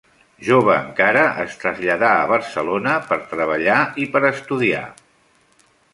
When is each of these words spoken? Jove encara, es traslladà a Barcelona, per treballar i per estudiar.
Jove 0.45 0.71
encara, 0.83 1.25
es 1.43 1.57
traslladà 1.65 2.09
a 2.21 2.25
Barcelona, 2.33 2.95
per 3.11 3.19
treballar 3.35 3.77
i 4.07 4.11
per 4.17 4.23
estudiar. 4.31 4.85